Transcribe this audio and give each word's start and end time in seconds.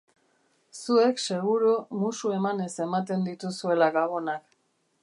Zuek 0.79 1.21
seguru 1.25 1.75
musu 1.99 2.33
emanez 2.39 2.71
ematen 2.87 3.31
dituzuela 3.31 3.93
gabonak. 4.01 4.61